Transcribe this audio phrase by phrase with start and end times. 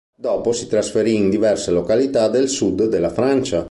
[0.17, 3.59] Dopo si trasferì in diverse località del sud della Francia.